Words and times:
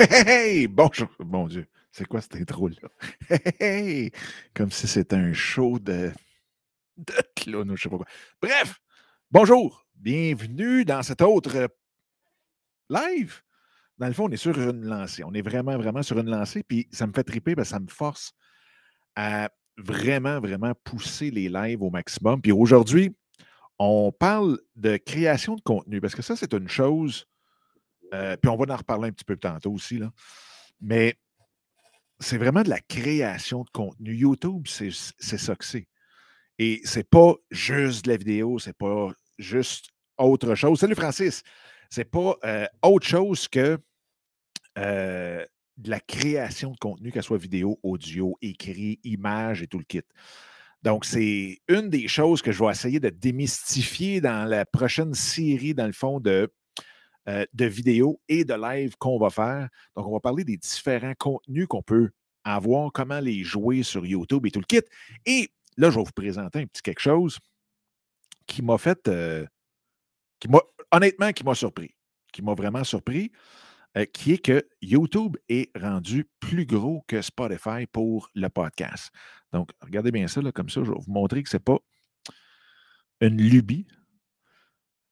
Hey, 0.00 0.68
bonjour, 0.68 1.08
mon 1.18 1.48
Dieu, 1.48 1.66
c'est 1.90 2.04
quoi 2.06 2.20
cette 2.20 2.36
intro-là? 2.36 2.88
Hey, 3.58 4.12
comme 4.54 4.70
si 4.70 4.86
c'était 4.86 5.16
un 5.16 5.32
show 5.32 5.80
de, 5.80 6.12
de 6.98 7.14
clown 7.34 7.68
ou 7.68 7.76
je 7.76 7.82
sais 7.82 7.88
pas 7.88 7.96
quoi. 7.96 8.06
Bref, 8.40 8.80
bonjour, 9.32 9.88
bienvenue 9.96 10.84
dans 10.84 11.02
cet 11.02 11.20
autre 11.20 11.56
euh, 11.56 11.66
live. 12.88 13.42
Dans 13.98 14.06
le 14.06 14.12
fond, 14.12 14.26
on 14.26 14.30
est 14.30 14.36
sur 14.36 14.56
une 14.60 14.84
lancée. 14.84 15.24
On 15.24 15.34
est 15.34 15.42
vraiment, 15.42 15.76
vraiment 15.76 16.04
sur 16.04 16.16
une 16.20 16.30
lancée. 16.30 16.62
Puis 16.62 16.86
ça 16.92 17.08
me 17.08 17.12
fait 17.12 17.24
triper 17.24 17.56
ça 17.64 17.80
me 17.80 17.88
force 17.88 18.34
à 19.16 19.50
vraiment, 19.78 20.38
vraiment 20.38 20.74
pousser 20.84 21.32
les 21.32 21.48
lives 21.48 21.82
au 21.82 21.90
maximum. 21.90 22.40
Puis 22.40 22.52
aujourd'hui, 22.52 23.16
on 23.80 24.12
parle 24.12 24.60
de 24.76 24.96
création 24.96 25.56
de 25.56 25.60
contenu 25.60 26.00
parce 26.00 26.14
que 26.14 26.22
ça, 26.22 26.36
c'est 26.36 26.54
une 26.54 26.68
chose 26.68 27.26
euh, 28.14 28.36
puis 28.36 28.50
on 28.50 28.56
va 28.56 28.72
en 28.72 28.76
reparler 28.76 29.08
un 29.08 29.12
petit 29.12 29.24
peu 29.24 29.36
tantôt 29.36 29.72
aussi. 29.72 29.98
Là. 29.98 30.10
Mais 30.80 31.16
c'est 32.20 32.38
vraiment 32.38 32.62
de 32.62 32.70
la 32.70 32.80
création 32.80 33.62
de 33.62 33.70
contenu. 33.70 34.14
YouTube, 34.14 34.66
c'est 34.66 34.90
ça 34.90 35.54
que 35.54 35.64
c'est. 35.64 35.88
Et 36.58 36.80
c'est 36.84 37.08
pas 37.08 37.34
juste 37.50 38.04
de 38.04 38.10
la 38.10 38.16
vidéo, 38.16 38.58
c'est 38.58 38.76
pas 38.76 39.12
juste 39.38 39.90
autre 40.16 40.54
chose. 40.54 40.80
Salut 40.80 40.96
Francis! 40.96 41.42
C'est 41.90 42.04
pas 42.04 42.36
euh, 42.44 42.66
autre 42.82 43.06
chose 43.06 43.48
que 43.48 43.78
euh, 44.76 45.44
de 45.76 45.90
la 45.90 46.00
création 46.00 46.72
de 46.72 46.76
contenu, 46.76 47.12
qu'elle 47.12 47.22
soit 47.22 47.38
vidéo, 47.38 47.78
audio, 47.82 48.36
écrit, 48.42 48.98
image 49.04 49.62
et 49.62 49.68
tout 49.68 49.78
le 49.78 49.84
kit. 49.84 50.02
Donc, 50.82 51.04
c'est 51.04 51.58
une 51.68 51.88
des 51.88 52.08
choses 52.08 52.42
que 52.42 52.52
je 52.52 52.62
vais 52.62 52.70
essayer 52.70 53.00
de 53.00 53.08
démystifier 53.08 54.20
dans 54.20 54.44
la 54.44 54.66
prochaine 54.66 55.14
série, 55.14 55.74
dans 55.74 55.86
le 55.86 55.92
fond, 55.92 56.20
de 56.20 56.52
euh, 57.28 57.44
de 57.52 57.66
vidéos 57.66 58.20
et 58.28 58.44
de 58.44 58.54
live 58.54 58.96
qu'on 58.96 59.18
va 59.18 59.28
faire. 59.28 59.68
Donc, 59.94 60.06
on 60.06 60.12
va 60.12 60.20
parler 60.20 60.44
des 60.44 60.56
différents 60.56 61.14
contenus 61.18 61.66
qu'on 61.66 61.82
peut 61.82 62.10
avoir, 62.42 62.90
comment 62.90 63.20
les 63.20 63.44
jouer 63.44 63.82
sur 63.82 64.06
YouTube 64.06 64.46
et 64.46 64.50
tout 64.50 64.60
le 64.60 64.64
kit. 64.64 64.80
Et 65.26 65.50
là, 65.76 65.90
je 65.90 65.98
vais 65.98 66.04
vous 66.04 66.12
présenter 66.12 66.60
un 66.60 66.66
petit 66.66 66.80
quelque 66.80 67.00
chose 67.00 67.38
qui 68.46 68.62
m'a 68.62 68.78
fait, 68.78 69.06
euh, 69.08 69.44
qui 70.40 70.48
m'a, 70.48 70.60
honnêtement, 70.90 71.32
qui 71.32 71.44
m'a 71.44 71.54
surpris, 71.54 71.94
qui 72.32 72.40
m'a 72.40 72.54
vraiment 72.54 72.82
surpris, 72.82 73.30
euh, 73.98 74.06
qui 74.06 74.32
est 74.32 74.38
que 74.38 74.66
YouTube 74.80 75.36
est 75.50 75.70
rendu 75.78 76.30
plus 76.40 76.64
gros 76.64 77.04
que 77.06 77.20
Spotify 77.20 77.86
pour 77.92 78.30
le 78.34 78.48
podcast. 78.48 79.10
Donc, 79.52 79.70
regardez 79.82 80.12
bien 80.12 80.28
ça, 80.28 80.40
comme 80.52 80.70
ça, 80.70 80.82
je 80.82 80.90
vais 80.90 80.98
vous 80.98 81.12
montrer 81.12 81.42
que 81.42 81.50
ce 81.50 81.56
n'est 81.56 81.62
pas 81.62 81.78
une 83.20 83.36
lubie. 83.36 83.86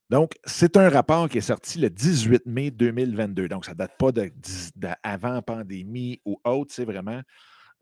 Donc, 0.09 0.33
c'est 0.45 0.77
un 0.77 0.89
rapport 0.89 1.29
qui 1.29 1.39
est 1.39 1.43
sorti 1.43 1.81
le 1.81 1.91
18 1.91 2.47
mai 2.47 2.71
2022. 2.71 3.49
Donc, 3.49 3.65
ça 3.65 3.73
ne 3.73 3.77
date 3.77 3.97
pas 3.99 4.11
d'avant 4.13 5.43
pandémie 5.43 6.21
ou 6.25 6.39
autre. 6.45 6.73
C'est 6.73 6.85
vraiment 6.85 7.21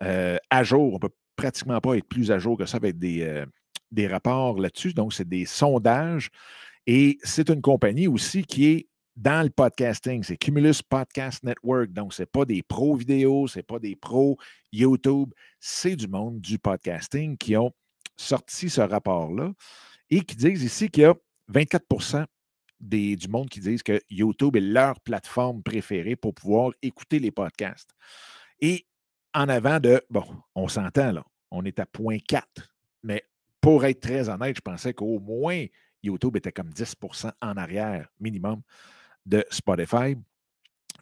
euh, 0.03 0.39
à 0.49 0.65
jour. 0.65 0.93
On 0.93 0.95
ne 0.95 1.01
peut 1.01 1.15
pratiquement 1.37 1.81
pas 1.81 1.97
être 1.97 2.09
plus 2.09 2.31
à 2.31 2.39
jour 2.39 2.57
que 2.57 2.65
ça 2.65 2.79
avec 2.79 2.99
des, 2.99 3.23
euh, 3.23 3.45
des 3.91 4.07
rapports 4.07 4.59
là-dessus. 4.59 4.95
Donc, 4.95 5.13
c'est 5.13 5.29
des 5.29 5.45
sondages. 5.45 6.31
Et 6.87 7.19
c'est 7.23 7.51
une 7.51 7.61
compagnie 7.61 8.09
aussi 8.09 8.43
qui 8.43 8.67
est 8.67 8.89
dans 9.17 9.43
le 9.43 9.51
podcasting. 9.51 10.23
C'est 10.23 10.39
Cumulus 10.39 10.83
Podcast 10.83 11.43
Network. 11.45 11.93
Donc, 11.93 12.15
ce 12.15 12.23
n'est 12.23 12.27
pas 12.27 12.47
des 12.47 12.63
pros 12.63 12.97
vidéo, 12.97 13.47
ce 13.47 13.59
n'est 13.59 13.65
pas 13.65 13.79
des 13.79 13.97
pros 13.97 14.39
YouTube. 14.73 15.33
C'est 15.61 15.97
du 15.97 16.09
monde 16.09 16.41
du 16.41 16.59
podcasting 16.59 17.37
qui 17.37 17.57
ont 17.57 17.73
sorti 18.17 18.71
ce 18.71 18.81
rapport-là 18.81 19.53
et 20.11 20.21
qui 20.23 20.37
disent 20.37 20.63
ici 20.63 20.89
qu'il 20.89 21.03
y 21.03 21.07
a 21.07 21.15
24 21.49 22.27
des, 22.81 23.17
du 23.17 23.29
monde 23.29 23.49
qui 23.49 23.61
disent 23.61 23.83
que 23.83 24.01
YouTube 24.11 24.57
est 24.57 24.61
leur 24.61 25.01
plateforme 25.01 25.63
préférée 25.63 26.17
pour 26.17 26.35
pouvoir 26.35 26.73
écouter 26.83 27.19
les 27.19 27.31
podcasts. 27.31 27.91
Et 28.61 28.87
en 29.33 29.49
avant 29.49 29.81
de, 29.81 30.03
bon, 30.11 30.25
on 30.55 30.69
s'entend 30.69 31.13
là, 31.13 31.25
on 31.51 31.65
est 31.65 31.79
à 31.79 31.85
0.4, 31.85 32.43
mais 33.03 33.25
pour 33.61 33.85
être 33.85 34.01
très 34.01 34.29
honnête, 34.29 34.57
je 34.57 34.61
pensais 34.61 34.93
qu'au 34.93 35.19
moins 35.19 35.65
YouTube 36.03 36.37
était 36.37 36.53
comme 36.53 36.71
10% 36.71 37.33
en 37.41 37.57
arrière 37.57 38.09
minimum 38.21 38.63
de 39.25 39.45
Spotify. 39.51 40.17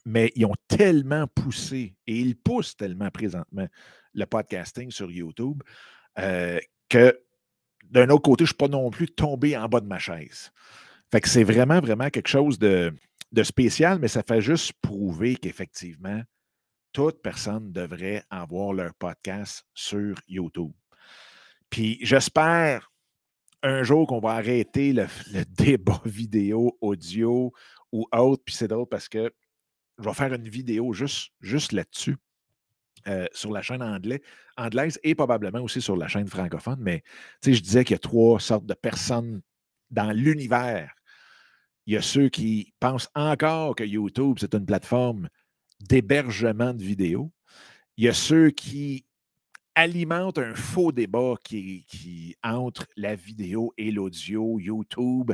Mais 0.05 0.33
ils 0.35 0.47
ont 0.47 0.55
tellement 0.67 1.27
poussé 1.29 1.95
et 2.07 2.19
ils 2.19 2.37
poussent 2.37 2.77
tellement 2.77 3.11
présentement 3.11 3.67
le 4.15 4.27
podcasting 4.27 4.91
sur 4.91 5.11
YouTube 5.11 5.63
euh, 6.19 6.59
que 6.89 7.19
d'un 7.93 8.09
autre 8.09 8.23
côté, 8.23 8.45
je 8.45 8.53
ne 8.53 8.55
suis 8.55 8.57
pas 8.57 8.69
non 8.69 8.91
plus 8.91 9.09
tombé 9.09 9.57
en 9.57 9.69
bas 9.69 9.81
de 9.81 9.87
ma 9.87 9.99
chaise. 9.99 10.51
Fait 11.11 11.21
que 11.21 11.29
c'est 11.29 11.45
vraiment, 11.45 11.79
vraiment 11.81 12.09
quelque 12.09 12.29
chose 12.29 12.59
de, 12.59 12.93
spécial, 13.43 13.99
mais 13.99 14.09
ça 14.09 14.23
fait 14.23 14.41
juste 14.41 14.73
prouver 14.81 15.37
qu'effectivement, 15.37 16.23
toute 16.93 17.23
personne 17.23 17.71
devrait 17.71 18.25
avoir 18.31 18.73
leur 18.73 18.95
podcast 18.95 19.67
sur 19.75 20.19
YouTube. 20.27 20.73
Puis 21.69 21.99
j'espère 22.03 22.91
un 23.63 23.83
jour 23.83 24.07
qu'on 24.07 24.21
va 24.21 24.33
arrêter 24.33 24.93
le, 24.95 25.07
débat 25.49 26.01
vidéo, 26.07 26.77
audio 26.81 27.53
ou 27.93 28.07
autre. 28.11 28.43
Puis 28.45 28.55
c'est 28.55 28.69
drôle 28.69 28.89
parce 28.89 29.09
que 29.09 29.31
je 29.99 30.05
vais 30.05 30.15
faire 30.15 30.33
une 30.33 30.49
vidéo 30.49 30.95
juste, 30.95 31.31
juste 31.41 31.73
là-dessus. 31.73 32.17
Euh, 33.09 33.27
sur 33.33 33.51
la 33.51 33.63
chaîne 33.63 33.83
anglais, 33.83 34.23
anglaise 34.57 35.01
et 35.03 35.17
probablement 35.17 35.59
aussi 35.61 35.81
sur 35.81 35.97
la 35.97 36.07
chaîne 36.07 36.29
francophone. 36.29 36.79
Mais 36.81 37.03
je 37.45 37.59
disais 37.59 37.85
qu'il 37.85 37.95
y 37.95 37.97
a 37.97 37.99
trois 37.99 38.39
sortes 38.39 38.67
de 38.67 38.75
personnes 38.75 39.43
dans 39.91 40.13
l'univers. 40.13 40.93
Il 41.87 41.95
y 41.95 41.97
a 41.97 42.03
ceux 42.03 42.29
qui 42.29 42.73
pensent 42.79 43.09
encore 43.17 43.75
que 43.75 43.83
YouTube, 43.83 44.37
c'est 44.39 44.55
une 44.55 44.67
plateforme 44.67 45.29
d'hébergement 45.81 46.75
de 46.75 46.83
vidéos. 46.83 47.33
Il 47.97 48.05
y 48.05 48.09
a 48.09 48.15
ceux 48.15 48.51
qui 48.51 49.05
alimentent 49.75 50.39
un 50.39 50.55
faux 50.55 50.93
débat 50.93 51.35
qui, 51.43 51.85
qui 51.89 52.37
entre 52.45 52.87
la 52.97 53.17
vidéo 53.17 53.73
et 53.77 53.91
l'audio, 53.91 54.61
YouTube, 54.61 55.33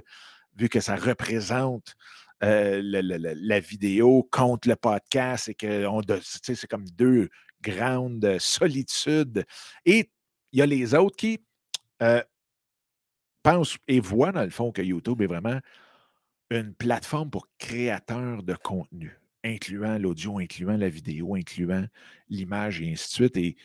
vu 0.56 0.71
que 0.71 0.81
ça 0.81 0.97
représente 0.97 1.97
euh, 2.45 2.81
la, 2.83 3.61
vidéo 3.61 4.29
contre 4.31 4.69
le 4.69 4.77
podcast 4.77 5.49
et 5.49 5.55
que 5.55 5.87
c'est 6.31 6.69
comme 6.69 6.89
deux 6.91 7.29
grande 7.62 8.38
solitude. 8.38 9.44
Et 9.84 10.10
il 10.52 10.58
y 10.58 10.62
a 10.62 10.66
les 10.66 10.94
autres 10.94 11.16
qui 11.16 11.41
euh, 12.02 12.22
pensent 13.42 13.76
et 13.86 14.00
voient, 14.00 14.32
dans 14.32 14.44
le 14.44 14.50
fond, 14.50 14.72
que 14.72 14.82
YouTube 14.82 15.22
est 15.22 15.26
vraiment 15.26 15.60
une 16.50 16.74
plateforme 16.74 17.30
pour 17.30 17.48
créateurs 17.58 18.42
de 18.42 18.54
contenu, 18.54 19.20
incluant 19.44 19.98
l'audio, 19.98 20.38
incluant 20.38 20.76
la 20.76 20.88
vidéo, 20.88 21.34
incluant 21.34 21.86
l'image 22.28 22.80
et 22.80 22.91
ainsi 22.92 23.08
de 23.08 23.12
suite. 23.12 23.36
Et 23.36 23.56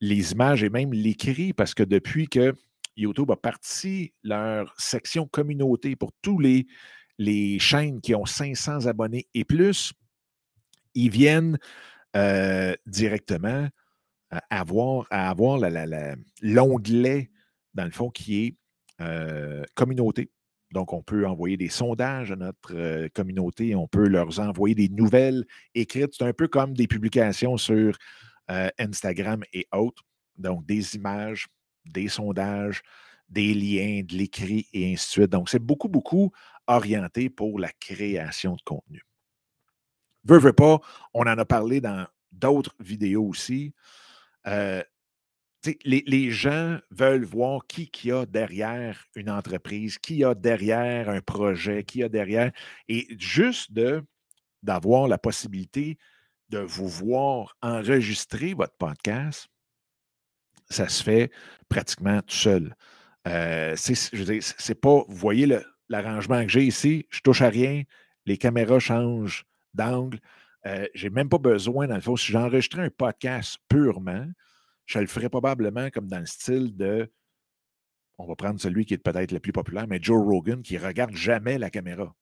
les 0.00 0.32
images 0.32 0.62
et 0.62 0.68
même 0.68 0.92
l'écrit, 0.92 1.52
parce 1.52 1.74
que 1.74 1.82
depuis 1.82 2.28
que 2.28 2.54
YouTube 2.96 3.30
a 3.30 3.36
parti 3.36 4.12
leur 4.22 4.74
section 4.78 5.26
communauté 5.26 5.96
pour 5.96 6.12
tous 6.22 6.38
les, 6.38 6.66
les 7.18 7.58
chaînes 7.58 8.00
qui 8.00 8.14
ont 8.14 8.26
500 8.26 8.86
abonnés 8.86 9.26
et 9.34 9.44
plus, 9.44 9.92
ils 10.94 11.10
viennent 11.10 11.58
euh, 12.16 12.74
directement 12.86 13.68
à 14.30 14.60
avoir, 14.60 15.06
à 15.10 15.28
avoir 15.28 15.58
l'onglet, 16.40 17.30
dans 17.74 17.84
le 17.84 17.90
fond, 17.90 18.08
qui 18.08 18.46
est 18.46 18.56
euh, 19.02 19.62
communauté. 19.74 20.30
Donc, 20.72 20.94
on 20.94 21.02
peut 21.02 21.26
envoyer 21.26 21.58
des 21.58 21.68
sondages 21.68 22.32
à 22.32 22.36
notre 22.36 22.74
euh, 22.74 23.08
communauté, 23.14 23.74
on 23.74 23.86
peut 23.86 24.08
leur 24.08 24.40
envoyer 24.40 24.74
des 24.74 24.88
nouvelles 24.88 25.44
écrites. 25.74 26.14
C'est 26.16 26.24
un 26.24 26.32
peu 26.32 26.48
comme 26.48 26.72
des 26.72 26.86
publications 26.86 27.58
sur 27.58 27.98
Instagram 28.78 29.42
et 29.52 29.66
autres. 29.72 30.02
Donc, 30.38 30.64
des 30.64 30.94
images, 30.96 31.48
des 31.84 32.08
sondages, 32.08 32.82
des 33.28 33.52
liens, 33.52 34.02
de 34.04 34.14
l'écrit 34.14 34.66
et 34.72 34.92
ainsi 34.92 35.06
de 35.06 35.10
suite. 35.10 35.30
Donc, 35.32 35.50
c'est 35.50 35.58
beaucoup, 35.58 35.88
beaucoup 35.88 36.32
orienté 36.66 37.28
pour 37.28 37.58
la 37.58 37.72
création 37.72 38.54
de 38.54 38.62
contenu. 38.62 39.02
Veux, 40.26 40.38
veux 40.38 40.52
pas, 40.52 40.80
on 41.14 41.22
en 41.22 41.38
a 41.38 41.44
parlé 41.44 41.80
dans 41.80 42.06
d'autres 42.32 42.74
vidéos 42.80 43.24
aussi. 43.24 43.72
Euh, 44.46 44.82
les, 45.84 46.30
gens 46.30 46.78
veulent 46.90 47.24
voir 47.24 47.66
qui, 47.66 47.88
qui 47.88 48.12
a 48.12 48.26
derrière 48.26 49.04
une 49.14 49.30
entreprise, 49.30 49.98
qui 49.98 50.24
a 50.24 50.34
derrière 50.34 51.08
un 51.08 51.20
projet, 51.20 51.84
qui 51.84 52.02
a 52.02 52.08
derrière. 52.08 52.52
Et 52.88 53.06
juste 53.18 53.72
d'avoir 54.62 55.08
la 55.08 55.18
possibilité 55.18 55.98
de 56.48 56.58
vous 56.58 56.88
voir 56.88 57.56
enregistrer 57.62 58.54
votre 58.54 58.76
podcast, 58.76 59.48
ça 60.70 60.88
se 60.88 61.02
fait 61.02 61.32
pratiquement 61.68 62.20
tout 62.22 62.36
seul. 62.36 62.76
Euh, 63.26 63.74
c'est, 63.76 64.80
pas, 64.80 65.04
vous 65.08 65.16
voyez 65.16 65.48
l'arrangement 65.88 66.42
que 66.44 66.50
j'ai 66.50 66.64
ici, 66.64 67.06
je 67.10 67.20
touche 67.20 67.42
à 67.42 67.48
rien, 67.48 67.82
les 68.24 68.38
caméras 68.38 68.78
changent 68.78 69.44
d'angle. 69.76 70.18
Euh, 70.66 70.86
je 70.94 71.06
n'ai 71.06 71.10
même 71.10 71.28
pas 71.28 71.38
besoin, 71.38 71.86
dans 71.86 71.94
le 71.94 72.00
fond, 72.00 72.16
si 72.16 72.32
j'enregistrais 72.32 72.82
un 72.82 72.90
podcast 72.90 73.58
purement, 73.68 74.26
je 74.86 74.98
le 74.98 75.06
ferais 75.06 75.28
probablement 75.28 75.90
comme 75.90 76.08
dans 76.08 76.18
le 76.18 76.26
style 76.26 76.76
de, 76.76 77.10
on 78.18 78.26
va 78.26 78.34
prendre 78.34 78.60
celui 78.60 78.84
qui 78.84 78.94
est 78.94 78.98
peut-être 78.98 79.32
le 79.32 79.40
plus 79.40 79.52
populaire, 79.52 79.86
mais 79.86 79.98
Joe 80.00 80.22
Rogan, 80.22 80.62
qui 80.62 80.74
ne 80.74 80.80
regarde 80.80 81.14
jamais 81.14 81.58
la 81.58 81.70
caméra. 81.70 82.14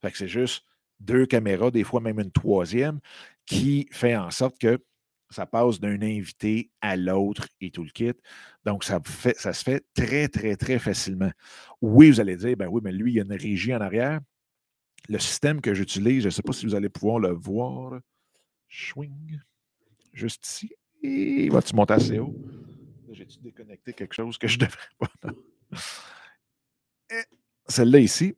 Fait 0.00 0.10
que 0.10 0.18
c'est 0.18 0.28
juste 0.28 0.64
deux 1.00 1.26
caméras, 1.26 1.70
des 1.70 1.84
fois 1.84 2.00
même 2.00 2.20
une 2.20 2.32
troisième, 2.32 3.00
qui 3.46 3.88
fait 3.90 4.16
en 4.16 4.30
sorte 4.30 4.58
que 4.58 4.78
ça 5.30 5.46
passe 5.46 5.80
d'un 5.80 6.00
invité 6.00 6.70
à 6.80 6.96
l'autre 6.96 7.48
et 7.60 7.70
tout 7.70 7.84
le 7.84 7.90
kit. 7.90 8.14
Donc, 8.64 8.84
ça, 8.84 9.00
ça 9.36 9.52
se 9.52 9.62
fait 9.62 9.84
très, 9.94 10.28
très, 10.28 10.56
très 10.56 10.78
facilement. 10.78 11.30
Oui, 11.82 12.10
vous 12.10 12.20
allez 12.20 12.36
dire, 12.36 12.56
ben 12.56 12.68
oui, 12.68 12.80
mais 12.82 12.92
lui, 12.92 13.12
il 13.12 13.16
y 13.16 13.20
a 13.20 13.24
une 13.24 13.32
régie 13.32 13.74
en 13.74 13.80
arrière. 13.80 14.20
Le 15.08 15.18
système 15.18 15.60
que 15.60 15.74
j'utilise, 15.74 16.22
je 16.22 16.28
ne 16.28 16.30
sais 16.30 16.42
pas 16.42 16.52
si 16.52 16.66
vous 16.66 16.74
allez 16.74 16.88
pouvoir 16.88 17.18
le 17.18 17.30
voir. 17.30 18.00
Swing. 18.68 19.40
Juste 20.12 20.46
ici. 20.46 20.72
Et 21.02 21.48
va-tu 21.48 21.74
monter 21.74 21.94
assez 21.94 22.18
haut? 22.18 22.36
J'ai-tu 23.10 23.38
déconnecté 23.38 23.92
quelque 23.92 24.14
chose 24.14 24.36
que 24.36 24.46
je 24.46 24.58
devrais 24.58 24.88
pas? 24.98 25.08
Celle-là 27.66 27.98
ici, 27.98 28.36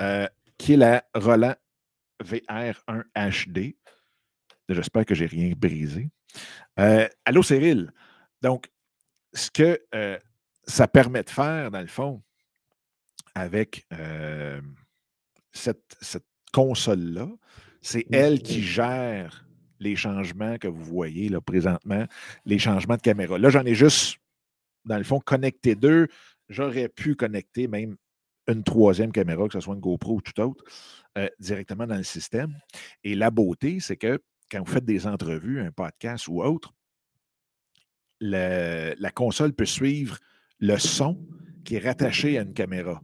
euh, 0.00 0.26
qui 0.58 0.74
est 0.74 0.76
la 0.76 1.04
Roland 1.14 1.54
VR1 2.22 3.04
HD. 3.14 3.76
J'espère 4.68 5.04
que 5.04 5.14
je 5.14 5.24
n'ai 5.24 5.30
rien 5.30 5.52
brisé. 5.56 6.10
Euh, 6.78 7.08
allô, 7.24 7.42
Cyril. 7.42 7.92
Donc, 8.40 8.70
ce 9.34 9.50
que 9.50 9.80
euh, 9.94 10.18
ça 10.64 10.88
permet 10.88 11.22
de 11.22 11.30
faire, 11.30 11.70
dans 11.70 11.80
le 11.80 11.86
fond, 11.86 12.22
avec 13.34 13.86
euh, 15.68 15.72
cette, 16.00 16.26
console-là, 16.52 17.28
c'est 17.80 18.04
elle 18.12 18.42
qui 18.42 18.62
gère 18.62 19.46
les 19.80 19.96
changements 19.96 20.58
que 20.58 20.68
vous 20.68 20.84
voyez 20.84 21.30
là, 21.30 21.40
présentement, 21.40 22.04
les 22.44 22.58
changements 22.58 22.96
de 22.96 23.00
caméra. 23.00 23.38
Là, 23.38 23.48
j'en 23.48 23.64
ai 23.64 23.74
juste, 23.74 24.18
dans 24.84 24.98
le 24.98 25.02
fond, 25.02 25.18
connecté 25.18 25.74
deux. 25.74 26.08
J'aurais 26.50 26.90
pu 26.90 27.14
connecter 27.14 27.68
même 27.68 27.96
une 28.48 28.62
troisième 28.64 29.12
caméra, 29.12 29.46
que 29.46 29.54
ce 29.54 29.60
soit 29.60 29.74
une 29.74 29.80
GoPro 29.80 30.16
ou 30.16 30.20
tout 30.20 30.38
autre, 30.42 30.62
directement 31.38 31.86
dans 31.86 31.96
le 31.96 32.02
système. 32.02 32.54
Et 33.02 33.14
la 33.14 33.30
beauté, 33.30 33.80
c'est 33.80 33.96
que 33.96 34.22
quand 34.50 34.62
vous 34.62 34.70
faites 34.70 34.84
des 34.84 35.06
entrevues, 35.06 35.60
un 35.60 35.72
podcast 35.72 36.28
ou 36.28 36.42
autre, 36.42 36.74
la 38.20 39.10
console 39.14 39.54
peut 39.54 39.64
suivre 39.64 40.18
le 40.60 40.76
son 40.78 41.18
qui 41.64 41.76
est 41.76 41.78
rattaché 41.78 42.38
à 42.38 42.42
une 42.42 42.54
caméra. 42.54 43.02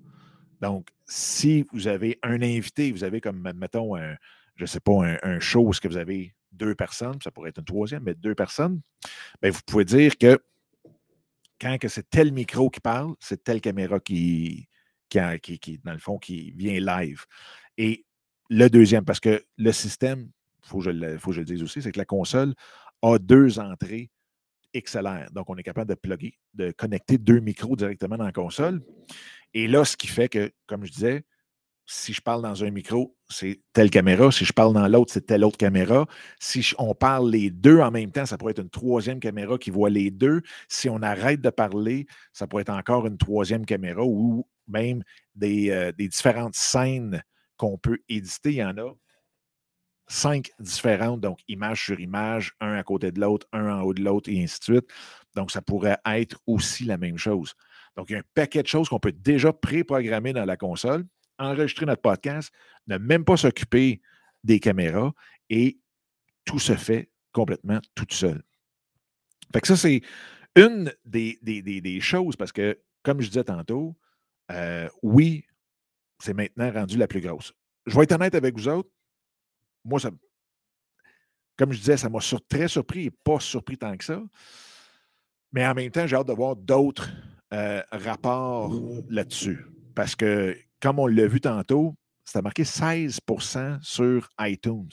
Donc, 0.60 0.88
si 1.06 1.64
vous 1.72 1.88
avez 1.88 2.19
un 2.22 2.43
invité, 2.43 2.93
vous 2.93 3.05
avez 3.05 3.20
comme, 3.20 3.50
mettons, 3.55 3.96
un, 3.96 4.16
je 4.56 4.64
ne 4.64 4.66
sais 4.66 4.81
pas, 4.81 5.19
un, 5.22 5.40
show 5.40 5.66
où 5.66 5.70
que 5.70 5.88
vous 5.88 5.96
avez 5.96 6.34
deux 6.52 6.75
personnes, 6.75 7.19
ça 7.22 7.31
pourrait 7.31 7.50
être 7.50 7.58
une 7.58 7.64
troisième, 7.64 8.02
mais 8.05 8.14
deux 8.14 8.34
personnes, 8.34 8.81
bien, 9.40 9.50
vous 9.50 9.60
pouvez 9.66 9.84
dire 9.84 10.19
que 10.19 10.38
quand 11.60 11.78
que 11.78 11.88
c'est 11.88 12.08
tel 12.08 12.32
micro 12.32 12.70
qui 12.70 12.81
parle, 12.81 13.14
c'est 13.20 13.43
telle 13.43 13.60
caméra 13.60 14.00
qui, 14.00 14.69
qui, 15.08 15.58
qui, 15.58 15.78
dans 15.84 15.93
le 15.93 15.99
fond, 15.99 16.19
qui 16.19 16.52
vient 16.52 16.81
live. 16.81 17.25
Et 17.76 18.05
le 18.50 18.69
deuxième, 18.69 19.05
parce 19.05 19.20
que 19.20 19.44
le 19.56 19.72
système, 19.72 20.31
il 20.64 20.69
faut, 20.69 20.81
faut, 20.81 21.31
que 21.31 21.34
je 21.34 21.40
le 21.40 21.44
dise 21.44 21.62
aussi, 21.62 21.82
c'est 21.82 21.93
que 21.93 21.99
la 21.99 22.05
console 22.05 22.55
a 23.02 23.19
deux 23.19 23.58
entrées 23.58 24.10
XLR. 24.76 25.31
Donc, 25.32 25.49
on 25.50 25.56
est 25.56 25.62
capable 25.62 25.88
de 25.88 25.94
plugger, 25.94 26.38
de 26.55 26.70
connecter 26.72 27.19
deux 27.19 27.40
micros 27.40 27.76
directement 27.76 28.16
dans 28.16 28.25
la 28.25 28.32
console. 28.32 28.82
Et 29.55 29.69
là, 29.69 29.85
ce 29.85 29.97
qui 29.97 30.06
fait 30.06 30.29
que, 30.29 30.53
comme 30.67 30.85
je 30.85 30.93
disais, 30.93 31.25
si 31.87 32.12
je 32.12 32.21
parle 32.21 32.43
dans 32.43 32.65
un 32.65 32.71
micro, 32.71 33.17
c'est 33.31 33.61
telle 33.73 33.89
caméra. 33.89 34.31
Si 34.31 34.45
je 34.45 34.53
parle 34.53 34.75
dans 34.75 34.87
l'autre, 34.89 35.12
c'est 35.12 35.25
telle 35.25 35.43
autre 35.43 35.56
caméra. 35.56 36.06
Si 36.39 36.75
on 36.79 36.95
parle 36.95 37.31
les 37.31 37.50
deux 37.50 37.81
en 37.81 37.91
même 37.91 38.12
temps, 38.12 38.27
ça 38.27 38.37
pourrait 38.37 38.50
être 38.50 38.61
une 38.61 38.69
troisième 38.69 39.21
caméra 39.21 39.56
qui 39.56 39.71
voit 39.71 39.89
les 39.89 40.11
deux. 40.11 40.43
Si 40.69 40.91
on 40.91 41.00
arrête 41.03 41.41
de 41.41 41.50
parler, 41.50 42.06
ça 42.35 42.47
pourrait 42.47 42.62
être 42.62 42.69
encore 42.71 43.06
une 43.06 43.17
troisième 43.17 43.65
caméra 43.65 44.03
ou 44.05 44.47
même 44.67 45.03
des, 45.35 45.71
euh, 45.71 45.93
des 45.93 46.09
différentes 46.09 46.55
scènes 46.55 47.23
qu'on 47.56 47.79
peut 47.79 47.99
éditer. 48.09 48.51
Il 48.51 48.56
y 48.56 48.65
en 48.65 48.77
a 48.77 48.94
cinq 50.09 50.51
différentes, 50.59 51.21
donc 51.21 51.39
image 51.49 51.85
sur 51.85 52.01
image, 52.01 52.53
un 52.61 52.75
à 52.75 52.83
côté 52.83 53.12
de 53.12 53.21
l'autre, 53.21 53.47
un 53.53 53.71
en 53.71 53.83
haut 53.83 53.94
de 53.94 54.03
l'autre, 54.03 54.31
et 54.31 54.43
ainsi 54.43 54.59
de 54.59 54.65
suite. 54.65 54.89
Donc, 55.37 55.51
ça 55.51 55.62
pourrait 55.62 55.99
être 56.06 56.41
aussi 56.47 56.85
la 56.85 56.99
même 56.99 57.19
chose. 57.19 57.55
Donc, 57.96 58.11
il 58.11 58.14
y 58.14 58.17
a 58.17 58.20
un 58.20 58.29
paquet 58.35 58.62
de 58.62 58.69
choses 58.69 58.88
qu'on 58.88 59.00
peut 59.00 59.12
déjà 59.12 59.52
préprogrammer 59.52 60.32
dans 60.32 60.44
la 60.44 60.56
console, 60.56 61.06
enregistrer 61.38 61.87
notre 61.87 62.02
podcast, 62.02 62.52
ne 62.87 62.99
même 62.99 63.25
pas 63.25 63.37
s'occuper 63.37 64.00
des 64.44 64.61
caméras 64.61 65.12
et 65.50 65.79
tout 66.44 66.58
se 66.58 66.75
fait 66.75 67.11
complètement 67.32 67.81
tout 67.94 68.06
seul. 68.11 68.43
Fait 69.52 69.61
que 69.61 69.69
ça, 69.69 69.76
c'est 69.76 70.02
une 70.56 70.93
des, 71.05 71.38
des, 71.43 72.00
choses 72.00 72.37
parce 72.37 72.52
que, 72.52 72.79
comme 73.02 73.20
je 73.20 73.29
disais 73.29 73.44
tantôt, 73.44 73.96
euh, 74.50 74.88
oui, 75.02 75.44
c'est 76.19 76.34
maintenant 76.34 76.70
rendu 76.73 76.96
la 76.96 77.06
plus 77.06 77.20
grosse. 77.20 77.52
Je 77.87 77.96
vais 77.96 78.02
être 78.02 78.12
honnête 78.12 78.34
avec 78.34 78.56
vous 78.56 78.69
autres, 78.69 78.91
moi, 79.84 80.00
ça, 80.00 80.11
comme 81.56 81.73
je 81.73 81.79
disais, 81.79 81.96
ça 81.96 82.08
m'a 82.08 82.19
très 82.49 82.69
surpris 82.69 83.06
et 83.06 83.11
pas 83.11 83.41
surpris 83.41 83.79
tant 83.79 83.96
que 83.96 84.05
ça. 84.05 84.23
Mais 85.52 85.67
en 85.67 85.75
même 85.75 85.91
temps, 85.91 86.06
j'ai 86.06 86.17
hâte 86.17 86.29
de 86.29 86.32
voir 86.32 86.56
d'autres 86.56 87.11
euh, 87.53 87.83
rapports 87.91 88.73
là-dessus. 89.09 89.67
Parce 89.95 90.15
que, 90.15 90.56
comme 90.81 90.99
on 90.99 91.06
l'a 91.06 91.27
vu 91.27 91.41
tantôt, 91.41 91.97
c'était 92.25 92.43
marqué 92.43 92.62
16% 92.62 93.79
sur 93.83 94.29
iTunes. 94.41 94.91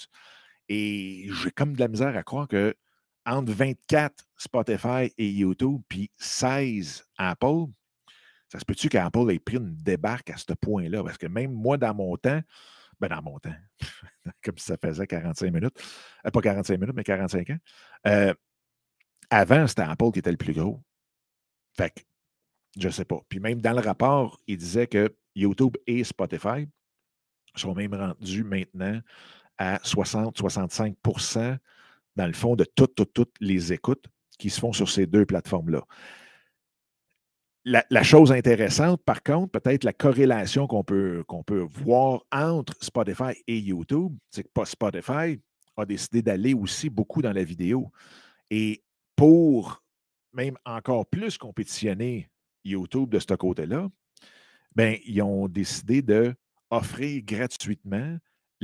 Et 0.70 1.28
j'ai 1.30 1.52
comme 1.52 1.74
de 1.74 1.80
la 1.80 1.88
misère 1.88 2.16
à 2.16 2.24
croire 2.24 2.48
que 2.48 2.76
entre 3.26 3.52
24 3.52 4.14
Spotify 4.38 5.12
et 5.18 5.30
YouTube, 5.30 5.82
puis 5.90 6.12
16 6.18 7.06
Apple, 7.18 7.66
ça 8.52 8.60
se 8.60 8.66
peut-tu 8.66 8.90
qu'Apple 8.90 9.32
ait 9.32 9.40
pris 9.40 9.58
une 9.58 9.76
débarque 9.76 10.30
à 10.30 10.38
ce 10.38 10.54
point-là? 10.54 11.04
Parce 11.04 11.18
que 11.18 11.28
même 11.28 11.52
moi, 11.52 11.78
dans 11.78 11.94
mon 11.94 12.16
temps, 12.18 12.42
ben 13.00 13.10
dans 13.10 13.22
mon 13.22 13.40
temps, 13.40 13.56
comme 14.44 14.58
si 14.58 14.66
ça 14.66 14.78
faisait 14.78 15.08
45 15.08 15.52
minutes. 15.52 15.78
Euh, 16.26 16.32
pas 16.32 16.42
45 16.42 16.80
minutes, 16.80 16.96
mais 16.96 17.04
45 17.04 17.50
ans. 17.50 17.58
Euh, 18.08 18.34
avant, 19.30 19.68
c'était 19.68 19.82
Apple 19.82 20.12
qui 20.12 20.20
était 20.20 20.32
le 20.32 20.38
plus 20.38 20.54
gros. 20.54 20.82
Fait 21.76 21.90
que, 21.90 22.02
je 22.78 22.88
ne 22.88 22.94
sais 22.94 23.06
pas. 23.06 23.20
Puis 23.30 23.40
même 23.40 23.62
dans 23.62 23.74
le 23.74 23.82
rapport, 23.82 24.40
il 24.48 24.58
disait 24.58 24.88
que 24.88 25.14
YouTube 25.36 25.76
et 25.88 26.04
Spotify 26.04 26.68
sont 27.56 27.74
même 27.74 27.94
rendus 27.94 28.44
maintenant 28.44 29.00
à 29.58 29.78
60-65% 29.78 31.58
dans 32.16 32.28
le 32.28 32.34
fond 32.34 32.56
de 32.56 32.66
toutes, 32.66 32.96
toutes, 32.96 33.14
toutes 33.14 33.36
les 33.40 33.74
écoutes 33.74 34.06
qui 34.38 34.50
se 34.50 34.60
font 34.60 34.74
sur 34.74 34.90
ces 34.90 35.06
deux 35.06 35.26
plateformes-là. 35.26 35.84
La, 37.68 38.04
chose 38.04 38.32
intéressante, 38.32 39.02
par 39.04 39.24
contre, 39.24 39.60
peut-être 39.60 39.86
la 39.86 39.94
corrélation 39.94 40.68
qu'on 40.68 40.84
peut, 40.84 41.24
qu'on 41.28 41.42
peut 41.42 41.66
voir 41.68 42.24
entre 42.32 42.76
Spotify 42.80 43.42
et 43.48 43.58
YouTube, 43.58 44.16
c'est 44.30 44.44
que 44.44 44.66
Spotify 44.66 45.42
a 45.76 45.86
décidé 45.86 46.22
d'aller 46.22 46.54
aussi 46.54 46.92
beaucoup 46.92 47.24
dans 47.24 47.34
la 47.34 47.44
vidéo. 47.44 47.92
Et 48.52 48.84
pour 49.16 49.84
même 50.32 50.58
encore 50.64 51.08
plus 51.08 51.40
compétitionner 51.40 52.30
YouTube 52.66 53.10
de 53.10 53.20
ce 53.20 53.34
côté-là, 53.34 53.88
ben, 54.76 54.98
ils 55.06 55.22
ont 55.22 55.48
décidé 55.48 56.02
d'offrir 56.02 57.24
gratuitement 57.24 58.18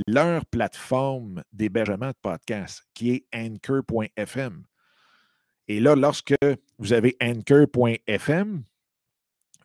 leur 0.08 0.46
plateforme 0.46 1.44
d'hébergement 1.52 2.10
de 2.10 2.18
podcast, 2.22 2.84
qui 2.94 3.12
est 3.12 3.26
anchor.fm. 3.34 4.64
Et 5.68 5.80
là, 5.80 5.96
lorsque 5.96 6.36
vous 6.78 6.94
avez 6.94 7.16
anchor.fm, 7.22 8.64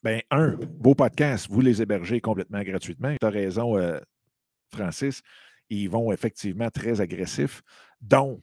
ben, 0.03 0.23
un, 0.31 0.57
vos 0.79 0.95
podcasts, 0.95 1.51
vous 1.51 1.61
les 1.61 1.83
hébergez 1.83 2.21
complètement 2.21 2.63
gratuitement. 2.63 3.15
Tu 3.21 3.27
as 3.27 3.31
raison, 3.31 3.77
euh, 3.77 3.99
Francis. 4.73 5.23
Ils 5.69 5.91
vont 5.91 6.13
effectivement 6.13 6.71
très 6.71 7.01
agressifs, 7.01 7.63
dont 8.01 8.41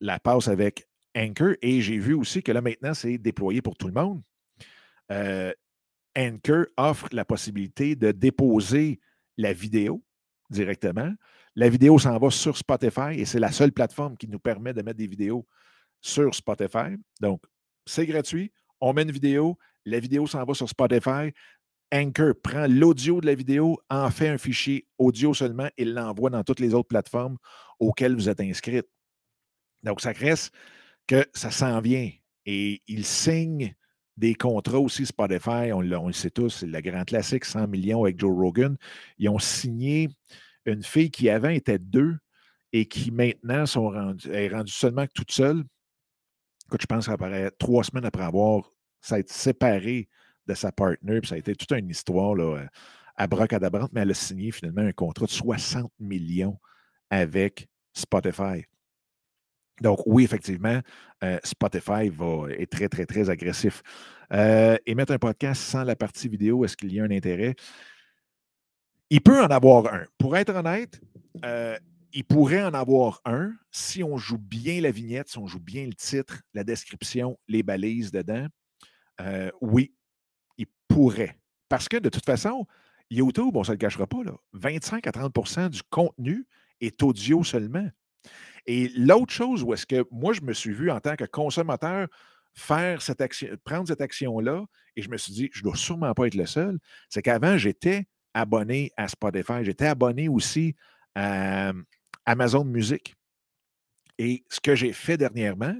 la 0.00 0.18
passe 0.18 0.48
avec 0.48 0.86
Anchor. 1.16 1.54
Et 1.62 1.80
j'ai 1.80 1.98
vu 1.98 2.14
aussi 2.14 2.42
que 2.42 2.52
là, 2.52 2.60
maintenant, 2.60 2.92
c'est 2.92 3.16
déployé 3.16 3.62
pour 3.62 3.76
tout 3.76 3.86
le 3.86 3.94
monde. 3.94 4.22
Euh, 5.10 5.52
Anchor 6.16 6.66
offre 6.76 7.08
la 7.12 7.24
possibilité 7.24 7.96
de 7.96 8.12
déposer 8.12 9.00
la 9.36 9.52
vidéo 9.52 10.02
directement. 10.50 11.12
La 11.54 11.68
vidéo 11.68 11.98
s'en 11.98 12.18
va 12.18 12.30
sur 12.30 12.56
Spotify 12.56 13.12
et 13.14 13.24
c'est 13.24 13.40
la 13.40 13.52
seule 13.52 13.72
plateforme 13.72 14.16
qui 14.16 14.28
nous 14.28 14.38
permet 14.38 14.72
de 14.72 14.82
mettre 14.82 14.98
des 14.98 15.06
vidéos 15.06 15.46
sur 16.00 16.34
Spotify. 16.34 16.96
Donc, 17.20 17.42
c'est 17.86 18.06
gratuit. 18.06 18.52
On 18.80 18.92
met 18.92 19.02
une 19.02 19.12
vidéo, 19.12 19.58
la 19.84 20.00
vidéo 20.00 20.26
s'en 20.26 20.44
va 20.44 20.54
sur 20.54 20.68
Spotify. 20.68 21.32
Anchor 21.92 22.34
prend 22.42 22.66
l'audio 22.66 23.20
de 23.20 23.26
la 23.26 23.34
vidéo, 23.34 23.78
en 23.90 24.10
fait 24.10 24.28
un 24.28 24.38
fichier 24.38 24.86
audio 24.98 25.34
seulement 25.34 25.68
et 25.76 25.84
l'envoie 25.84 26.30
dans 26.30 26.42
toutes 26.42 26.60
les 26.60 26.72
autres 26.72 26.88
plateformes 26.88 27.36
auxquelles 27.78 28.14
vous 28.14 28.28
êtes 28.30 28.40
inscrit. 28.40 28.82
Donc, 29.82 30.00
ça 30.00 30.12
reste 30.12 30.54
que 31.06 31.26
ça 31.34 31.50
s'en 31.50 31.80
vient. 31.80 32.10
Et 32.46 32.82
il 32.86 33.04
signe 33.04 33.74
des 34.16 34.34
contrats 34.34 34.78
aussi, 34.78 35.06
Spotify, 35.06 35.72
on, 35.72 35.80
le 35.80 36.12
sait 36.12 36.30
tous, 36.30 36.50
c'est 36.50 36.66
le 36.66 36.80
grand 36.80 37.04
classique, 37.04 37.44
100 37.44 37.66
millions 37.68 38.04
avec 38.04 38.18
Joe 38.18 38.34
Rogan. 38.34 38.76
Ils 39.18 39.28
ont 39.28 39.38
signé 39.38 40.08
une 40.66 40.82
fille 40.82 41.10
qui 41.10 41.28
avant 41.30 41.48
était 41.48 41.78
deux 41.78 42.18
et 42.72 42.86
qui 42.86 43.10
maintenant 43.10 43.66
sont 43.66 43.88
rendues, 43.90 44.30
est 44.30 44.48
rendue 44.48 44.72
seulement 44.72 45.06
toute 45.14 45.32
seule. 45.32 45.64
Je 46.78 46.86
pense 46.86 47.06
qu'après 47.06 47.50
trois 47.52 47.84
semaines 47.84 48.04
après 48.04 48.24
avoir 48.24 48.70
ça 49.00 49.16
séparé 49.26 50.08
de 50.46 50.54
sa 50.54 50.72
puis 50.72 51.26
ça 51.26 51.34
a 51.34 51.38
été 51.38 51.54
toute 51.54 51.72
une 51.72 51.90
histoire 51.90 52.34
là, 52.34 52.66
à 53.16 53.26
Brocadabrante, 53.26 53.92
mais 53.92 54.02
elle 54.02 54.10
a 54.10 54.14
signé 54.14 54.50
finalement 54.52 54.82
un 54.82 54.92
contrat 54.92 55.26
de 55.26 55.30
60 55.30 55.92
millions 55.98 56.58
avec 57.10 57.68
Spotify. 57.92 58.64
Donc, 59.82 60.00
oui, 60.06 60.24
effectivement, 60.24 60.80
euh, 61.22 61.38
Spotify 61.44 62.08
va, 62.08 62.46
est 62.50 62.70
très, 62.70 62.88
très, 62.88 63.04
très 63.04 63.28
agressif. 63.28 63.82
Euh, 64.32 64.76
émettre 64.86 65.12
un 65.12 65.18
podcast 65.18 65.60
sans 65.60 65.84
la 65.84 65.96
partie 65.96 66.28
vidéo, 66.28 66.64
est-ce 66.64 66.76
qu'il 66.76 66.92
y 66.92 67.00
a 67.00 67.04
un 67.04 67.10
intérêt? 67.10 67.54
Il 69.10 69.20
peut 69.20 69.42
en 69.42 69.48
avoir 69.48 69.92
un. 69.92 70.04
Pour 70.16 70.36
être 70.36 70.54
honnête, 70.54 71.00
euh, 71.44 71.76
il 72.12 72.24
pourrait 72.24 72.62
en 72.62 72.72
avoir 72.72 73.20
un 73.24 73.52
si 73.70 74.02
on 74.02 74.16
joue 74.16 74.38
bien 74.38 74.80
la 74.80 74.90
vignette, 74.90 75.28
si 75.28 75.38
on 75.38 75.46
joue 75.46 75.60
bien 75.60 75.84
le 75.84 75.94
titre, 75.94 76.40
la 76.54 76.64
description, 76.64 77.38
les 77.48 77.62
balises 77.62 78.10
dedans. 78.10 78.46
oui, 79.60 79.94
il 80.56 80.66
pourrait. 80.88 81.36
Parce 81.68 81.88
que 81.88 81.96
de 81.96 82.08
toute 82.08 82.24
façon, 82.24 82.66
YouTube, 83.10 83.54
on 83.54 83.60
ne 83.60 83.64
se 83.64 83.72
le 83.72 83.78
cachera 83.78 84.06
pas, 84.06 84.22
là, 84.24 84.32
25 84.52 85.06
à 85.06 85.10
30% 85.10 85.68
du 85.68 85.82
contenu 85.90 86.46
est 86.80 87.02
audio 87.02 87.44
seulement. 87.44 87.88
Et 88.66 88.88
l'autre 88.96 89.32
chose 89.32 89.62
où 89.62 89.72
est-ce 89.74 89.86
que 89.86 90.04
moi, 90.10 90.32
je 90.32 90.40
me 90.42 90.52
suis 90.52 90.72
vu 90.72 90.90
en 90.90 91.00
tant 91.00 91.16
que 91.16 91.24
consommateur 91.24 92.08
faire 92.54 93.02
cette 93.02 93.20
action, 93.20 93.48
prendre 93.64 93.88
cette 93.88 94.00
action-là, 94.00 94.64
et 94.94 95.02
je 95.02 95.08
me 95.08 95.16
suis 95.16 95.32
dit, 95.32 95.50
je 95.52 95.60
ne 95.60 95.64
dois 95.64 95.76
sûrement 95.76 96.12
pas 96.14 96.26
être 96.26 96.34
le 96.34 96.46
seul, 96.46 96.78
c'est 97.08 97.22
qu'avant, 97.22 97.56
j'étais 97.56 98.06
abonné 98.34 98.92
à 98.96 99.08
Spotify, 99.08 99.64
j'étais 99.64 99.86
abonné 99.86 100.28
aussi 100.28 100.76
à 101.14 101.72
Amazon 102.24 102.64
Music. 102.64 103.14
Et 104.18 104.44
ce 104.48 104.60
que 104.60 104.74
j'ai 104.74 104.92
fait 104.92 105.16
dernièrement, 105.16 105.74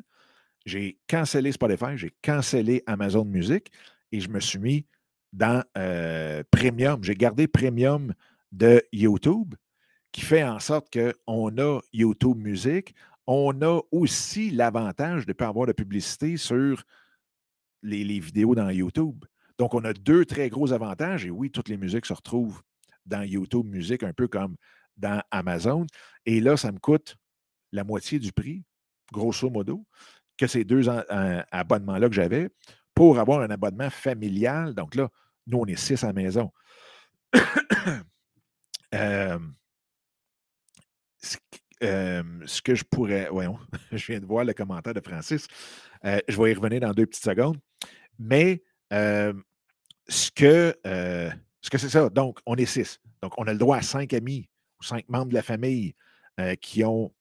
j'ai 0.65 0.99
cancellé 1.09 1.53
Spotify, 1.53 1.97
j'ai 1.97 2.13
cancellé 2.23 2.83
Amazon 2.87 3.25
Music 3.25 3.71
et 4.11 4.21
je 4.21 4.29
me 4.29 4.41
suis 4.41 4.59
mis 4.59 4.87
dans 5.33 5.63
Premium. 6.51 7.03
J'ai 7.05 7.15
gardé 7.15 7.47
Premium 7.47 8.15
de 8.51 8.83
YouTube 8.93 9.55
qui 10.13 10.21
fait 10.21 10.45
en 10.45 10.61
sorte 10.61 10.93
qu'on 10.93 11.59
a 11.59 11.81
YouTube 11.93 12.37
Music. 12.37 12.95
On 13.27 13.61
a 13.63 13.81
aussi 13.91 14.51
l'avantage 14.51 15.27
de 15.27 15.31
ne 15.31 15.35
pas 15.35 15.49
avoir 15.49 15.67
de 15.67 15.73
publicité 15.73 16.37
sur 16.37 16.85
les, 17.83 18.21
vidéos 18.21 18.55
dans 18.55 18.71
YouTube. 18.71 19.25
Donc, 19.59 19.75
on 19.75 19.85
a 19.85 19.93
deux 19.93 20.25
très 20.25 20.49
gros 20.51 20.73
avantages. 20.73 21.25
Et 21.25 21.31
oui, 21.31 21.51
toutes 21.51 21.69
les 21.69 21.77
musiques 21.77 22.07
se 22.07 22.13
retrouvent 22.13 22.63
dans 23.07 23.23
YouTube 23.23 23.67
Music, 23.67 24.03
un 24.03 24.13
peu 24.13 24.29
comme 24.29 24.57
dans 24.97 25.23
Amazon. 25.31 25.87
Et 26.27 26.41
là, 26.41 26.57
ça 26.57 26.71
me 26.73 26.79
coûte 26.79 27.17
la 27.73 27.85
moitié 27.85 28.19
du 28.19 28.33
prix, 28.33 28.65
grosso 29.13 29.49
modo, 29.49 29.85
que 30.37 30.47
ces 30.47 30.65
deux 30.65 30.89
abonnements-là 30.89 32.09
que 32.09 32.15
j'avais 32.15 32.51
pour 32.95 33.19
avoir 33.19 33.41
un 33.41 33.51
abonnement 33.51 33.91
familial. 33.91 34.75
Donc 34.75 34.95
là, 34.95 35.09
nous, 35.47 35.59
on 35.59 35.67
est 35.67 35.77
six 35.77 36.03
à 36.05 36.09
la 36.09 36.13
maison. 36.13 36.53
Euh, 38.95 39.39
ce 41.23 42.63
que 42.63 42.75
je 42.75 42.85
pourrais. 42.85 43.29
Voyons, 43.31 43.59
je 43.93 44.07
viens 44.07 44.21
de 44.21 44.27
voir 44.27 44.45
le 44.45 44.53
commentaire 44.53 44.95
de 44.95 45.01
Francis. 45.01 45.47
Euh, 46.05 46.21
je 46.29 46.41
vais 46.41 46.51
y 46.51 46.55
revenir 46.55 46.81
dans 46.81 46.93
deux 46.93 47.07
petites 47.07 47.25
secondes. 47.25 47.59
Mais 48.19 48.63
ce 48.91 50.31
que 50.35 50.77
ce 50.85 51.71
que 51.71 51.79
c'est 51.79 51.89
ça, 51.89 52.09
donc 52.09 52.39
on 52.45 52.57
est 52.57 52.67
six. 52.67 52.99
Donc, 53.23 53.35
on 53.39 53.45
a 53.45 53.53
le 53.53 53.59
droit 53.59 53.77
à 53.77 53.83
cinq 53.83 54.13
amis 54.15 54.49
ou 54.81 54.85
cinq 54.85 55.09
membres 55.09 55.29
de 55.29 55.35
la 55.35 55.43
famille 55.43 55.95
qui 56.61 56.85
ont 56.85 57.13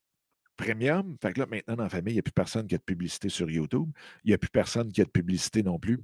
premium. 0.62 1.18
Fait 1.22 1.34
que 1.34 1.40
là, 1.40 1.46
maintenant, 1.46 1.76
dans 1.76 1.84
la 1.84 1.90
famille, 1.90 2.14
il 2.14 2.16
n'y 2.16 2.20
a 2.20 2.24
plus 2.24 2.32
personne 2.32 2.68
qui 2.68 2.76
a 2.76 2.78
de 2.78 2.84
publicité 2.84 3.30
sur 3.30 3.50
YouTube. 3.50 3.90
Il 4.24 4.30
n'y 4.30 4.34
a 4.34 4.38
plus 4.38 4.50
personne 4.50 4.92
qui 4.92 5.02
a 5.02 5.06
de 5.06 5.10
publicité 5.10 5.64
non 5.64 5.80
plus. 5.80 6.00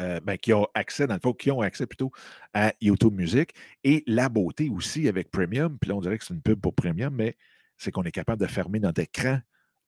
Ben, 0.00 0.36
qui 0.38 0.52
ont 0.52 0.66
accès, 0.74 1.06
dans 1.06 1.14
le 1.14 1.20
fond, 1.20 1.32
qui 1.32 1.50
ont 1.50 1.60
accès 1.60 1.86
plutôt 1.86 2.10
à 2.52 2.72
YouTube 2.80 3.14
Music. 3.14 3.52
Et 3.84 4.02
la 4.06 4.28
beauté 4.28 4.68
aussi 4.68 5.08
avec 5.08 5.30
Premium, 5.30 5.78
puis 5.78 5.88
là, 5.88 5.94
on 5.96 6.00
dirait 6.00 6.18
que 6.18 6.24
c'est 6.24 6.34
une 6.34 6.42
pub 6.42 6.60
pour 6.60 6.74
Premium, 6.74 7.14
mais 7.14 7.36
c'est 7.78 7.90
qu'on 7.90 8.02
est 8.02 8.12
capable 8.12 8.40
de 8.40 8.46
fermer 8.46 8.80
notre 8.80 9.00
écran 9.00 9.38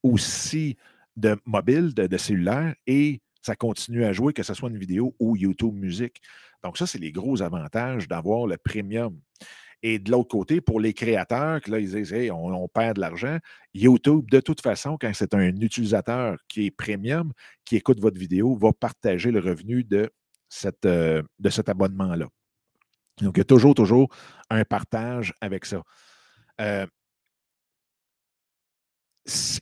aussi 0.02 0.76
de 1.16 1.36
mobile, 1.44 1.94
de, 1.94 2.16
cellulaire, 2.16 2.74
et 2.86 3.20
ça 3.42 3.56
continue 3.56 4.04
à 4.04 4.12
jouer, 4.12 4.32
que 4.32 4.42
ce 4.42 4.54
soit 4.54 4.68
une 4.68 4.78
vidéo 4.78 5.14
ou 5.18 5.36
YouTube 5.36 5.74
Music. 5.74 6.20
Donc, 6.62 6.78
ça, 6.78 6.86
c'est 6.86 6.98
les 6.98 7.12
gros 7.12 7.42
avantages 7.42 8.06
d'avoir 8.08 8.46
le 8.46 8.56
Premium. 8.56 9.18
Et 9.82 9.98
de 9.98 10.10
l'autre 10.10 10.28
côté, 10.28 10.60
pour 10.60 10.80
les 10.80 10.94
créateurs, 10.94 11.60
que 11.60 11.70
là, 11.70 11.78
ils 11.78 11.90
disent 11.90 12.30
on, 12.32 12.68
perd 12.68 12.96
de 12.96 13.00
l'argent, 13.00 13.38
YouTube, 13.74 14.28
de 14.30 14.40
toute 14.40 14.60
façon, 14.60 14.96
quand 15.00 15.10
c'est 15.14 15.34
un 15.34 15.54
utilisateur 15.60 16.38
qui 16.48 16.66
est 16.66 16.70
premium, 16.70 17.32
qui 17.64 17.76
écoute 17.76 18.00
votre 18.00 18.18
vidéo, 18.18 18.56
va 18.56 18.72
partager 18.72 19.30
le 19.30 19.40
revenu 19.40 19.84
de, 19.84 20.10
cette, 20.48 20.86
euh, 20.86 21.22
de 21.38 21.50
cet 21.50 21.68
abonnement-là. 21.68 22.26
Donc, 23.20 23.36
il 23.36 23.38
y 23.38 23.40
a 23.40 23.44
toujours, 23.44 23.74
toujours 23.74 24.08
un 24.50 24.64
partage 24.64 25.34
avec 25.40 25.64
ça. 25.66 25.82
Euh, 26.60 26.86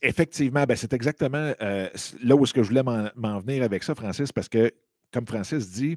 effectivement, 0.02 0.64
ben, 0.64 0.76
c'est 0.76 0.92
exactement 0.92 1.54
euh, 1.60 1.88
là 2.22 2.36
où 2.36 2.44
est-ce 2.44 2.54
que 2.54 2.62
je 2.62 2.68
voulais 2.68 2.82
m'en 2.82 3.38
venir 3.40 3.62
avec 3.62 3.82
ça, 3.82 3.94
Francis, 3.94 4.32
parce 4.32 4.48
que, 4.48 4.72
comme 5.12 5.26
Francis 5.26 5.70
dit, 5.70 5.96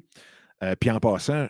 puis 0.80 0.90
en 0.90 0.98
passant, 0.98 1.46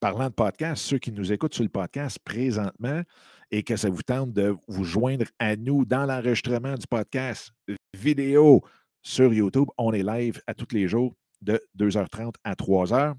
parlant 0.00 0.28
de 0.28 0.34
podcast, 0.34 0.82
ceux 0.84 0.98
qui 0.98 1.12
nous 1.12 1.32
écoutent 1.32 1.54
sur 1.54 1.64
le 1.64 1.68
podcast 1.68 2.18
présentement 2.24 3.02
et 3.50 3.62
que 3.62 3.76
ça 3.76 3.90
vous 3.90 4.02
tente 4.02 4.32
de 4.32 4.54
vous 4.68 4.84
joindre 4.84 5.26
à 5.38 5.56
nous 5.56 5.84
dans 5.84 6.06
l'enregistrement 6.06 6.74
du 6.74 6.86
podcast 6.86 7.50
vidéo 7.94 8.62
sur 9.02 9.32
YouTube, 9.32 9.68
on 9.78 9.92
est 9.92 10.02
live 10.02 10.40
à 10.46 10.54
tous 10.54 10.72
les 10.72 10.88
jours 10.88 11.14
de 11.40 11.60
2h30 11.78 12.34
à 12.44 12.54
3h. 12.54 13.14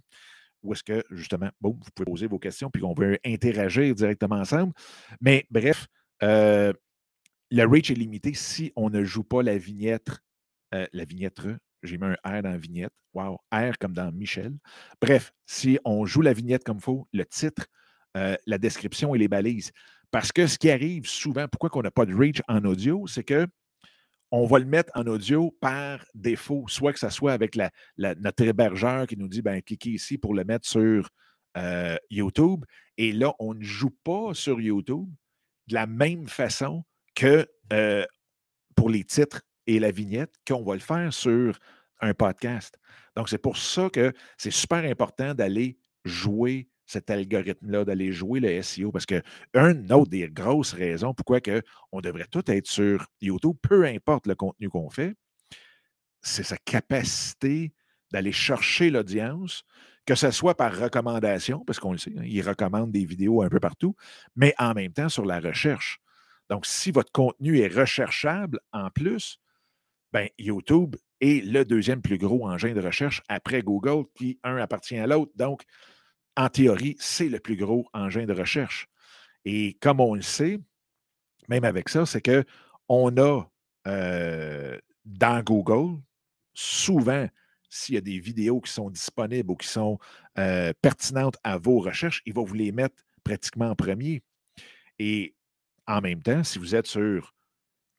Où 0.62 0.74
est-ce 0.74 0.84
que, 0.84 1.04
justement, 1.12 1.50
bon, 1.62 1.72
vous 1.72 1.90
pouvez 1.96 2.06
poser 2.06 2.28
vos 2.28 2.40
questions 2.40 2.70
puis 2.70 2.84
on 2.84 2.94
peut 2.94 3.18
interagir 3.26 3.96
directement 3.96 4.36
ensemble. 4.36 4.74
Mais 5.22 5.46
bref, 5.50 5.88
euh, 6.22 6.74
le 7.50 7.64
reach 7.66 7.90
est 7.92 7.96
limité 7.96 8.34
si 8.34 8.72
on 8.76 8.90
ne 8.90 9.04
joue 9.04 9.24
pas 9.24 9.42
la 9.42 9.58
vignette, 9.58 10.10
euh, 10.74 10.86
la 10.94 11.06
vignette 11.06 11.40
j'ai 11.84 11.98
mis 11.98 12.06
un 12.06 12.18
R 12.24 12.42
dans 12.42 12.52
la 12.52 12.58
vignette. 12.58 12.94
Wow, 13.14 13.40
R 13.52 13.78
comme 13.80 13.94
dans 13.94 14.12
Michel. 14.12 14.54
Bref, 15.02 15.34
si 15.46 15.80
on 15.86 16.06
joue 16.06 16.22
la 16.22 16.34
vignette 16.34 16.64
comme 16.64 16.78
il 16.78 16.84
faut, 16.84 17.08
le 17.12 17.26
titre, 17.26 17.66
euh, 18.18 18.36
la 18.46 18.58
description 18.58 19.16
et 19.16 19.18
les 19.18 19.28
balises. 19.28 19.72
Parce 20.12 20.32
que 20.32 20.48
ce 20.48 20.58
qui 20.58 20.72
arrive 20.72 21.08
souvent, 21.08 21.48
pourquoi 21.48 21.70
on 21.80 21.84
n'a 21.84 21.92
pas 21.92 22.06
de 22.06 22.16
reach 22.16 22.42
en 22.48 22.64
audio, 22.66 23.06
c'est 23.08 23.24
que 23.24 23.48
on 24.32 24.46
va 24.46 24.60
le 24.60 24.66
mettre 24.66 24.92
en 24.96 25.08
audio 25.08 25.56
par 25.60 26.06
défaut, 26.14 26.66
soit 26.68 26.94
que 26.94 27.00
ce 27.00 27.10
soit 27.10 27.34
avec 27.34 27.58
notre 27.98 28.44
hébergeur 28.44 29.08
qui 29.08 29.18
nous 29.18 29.28
dit 29.28 29.42
ben, 29.42 29.62
cliquez 29.62 29.92
ici 29.92 30.18
pour 30.20 30.36
le 30.36 30.44
mettre 30.44 30.68
sur 30.68 31.10
euh, 31.58 31.98
YouTube. 32.12 32.64
Et 32.98 33.12
là, 33.12 33.34
on 33.40 33.56
ne 33.56 33.64
joue 33.64 33.96
pas 34.04 34.34
sur 34.34 34.62
YouTube 34.62 35.10
de 35.68 35.74
la 35.74 35.88
même 35.88 36.28
façon 36.28 36.84
que 37.16 37.48
euh, 37.74 38.06
pour 38.76 38.90
les 38.90 39.04
titres 39.04 39.42
et 39.70 39.78
la 39.78 39.92
vignette 39.92 40.34
qu'on 40.48 40.64
va 40.64 40.74
le 40.74 40.80
faire 40.80 41.14
sur 41.14 41.60
un 42.02 42.16
podcast. 42.16 42.80
Donc, 43.16 43.30
c'est 43.30 43.38
pour 43.38 43.56
ça 43.56 43.88
que 43.92 44.12
c'est 44.36 44.52
super 44.52 44.84
important 44.84 45.36
d'aller 45.36 45.78
jouer 46.06 46.70
cet 46.88 47.12
algorithme-là, 47.12 47.86
d'aller 47.86 48.12
jouer 48.12 48.40
le 48.40 48.64
SEO, 48.64 48.92
parce 48.92 49.06
que 49.06 49.22
une 49.54 49.94
autre 49.94 50.10
des 50.10 50.28
grosses 50.28 50.74
raisons 50.74 51.14
pourquoi 51.14 51.40
que 51.40 51.62
on 51.92 52.02
devrait 52.02 52.26
tout 52.32 52.50
être 52.50 52.66
sur 52.66 53.06
YouTube, 53.22 53.58
peu 53.62 53.86
importe 53.86 54.26
le 54.26 54.34
contenu 54.34 54.70
qu'on 54.70 54.90
fait, 54.90 55.14
c'est 56.24 56.44
sa 56.44 56.58
capacité 56.58 57.72
d'aller 58.12 58.32
chercher 58.32 58.90
l'audience, 58.90 59.64
que 60.08 60.16
ce 60.16 60.32
soit 60.32 60.58
par 60.58 60.76
recommandation, 60.76 61.64
parce 61.64 61.80
qu'on 61.80 61.92
le 61.92 62.00
sait, 62.00 62.16
hein, 62.18 62.24
il 62.26 62.42
recommande 62.42 62.92
des 62.92 63.06
vidéos 63.06 63.44
un 63.44 63.50
peu 63.50 63.60
partout, 63.60 63.96
mais 64.36 64.56
en 64.58 64.74
même 64.74 64.94
temps 64.94 65.10
sur 65.10 65.26
la 65.26 65.40
recherche. 65.40 66.00
Donc, 66.50 66.66
si 66.66 66.90
votre 66.90 67.12
contenu 67.12 67.60
est 67.60 67.68
recherchable 67.68 68.60
en 68.74 68.90
plus, 68.90 69.40
ben, 70.12 70.28
YouTube 70.38 70.96
est 71.22 71.46
le 71.46 71.66
deuxième 71.66 72.02
plus 72.02 72.18
gros 72.18 72.48
engin 72.48 72.74
de 72.74 72.82
recherche 72.82 73.22
après 73.28 73.62
Google, 73.62 74.06
qui 74.16 74.40
un 74.44 74.58
appartient 74.58 74.98
à 74.98 75.08
l'autre. 75.08 75.32
Donc, 75.36 75.64
en 76.36 76.50
théorie, 76.50 76.96
c'est 77.00 77.30
le 77.30 77.40
plus 77.40 77.56
gros 77.56 77.86
engin 77.94 78.26
de 78.26 78.34
recherche. 78.34 78.88
Et 79.46 79.78
comme 79.82 80.00
on 80.00 80.16
le 80.16 80.22
sait, 80.22 80.60
même 81.48 81.64
avec 81.64 81.90
ça, 81.90 82.06
c'est 82.06 82.22
qu'on 82.22 83.18
a 83.18 83.44
euh, 83.88 84.78
dans 85.06 85.44
Google, 85.44 86.02
souvent, 86.54 87.28
s'il 87.70 87.96
y 87.96 87.98
a 87.98 88.02
des 88.02 88.20
vidéos 88.20 88.62
qui 88.62 88.72
sont 88.72 88.90
disponibles 88.90 89.52
ou 89.52 89.56
qui 89.56 89.68
sont 89.68 90.00
euh, 90.38 90.74
pertinentes 90.82 91.38
à 91.44 91.58
vos 91.58 91.80
recherches, 91.80 92.22
il 92.26 92.34
va 92.34 92.44
vous 92.44 92.54
les 92.54 92.72
mettre 92.72 92.96
pratiquement 93.24 93.70
en 93.70 93.76
premier. 93.76 94.24
Et 94.98 95.36
en 95.88 96.02
même 96.02 96.22
temps, 96.22 96.44
si 96.44 96.60
vous 96.60 96.76
êtes 96.76 96.88
sur 96.88 97.34